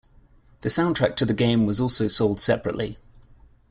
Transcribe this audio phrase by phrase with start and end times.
[0.61, 2.97] The soundtrack to the game was also sold separately.